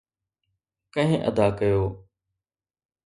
[0.93, 1.83] ڪنهن ادا ڪيو؟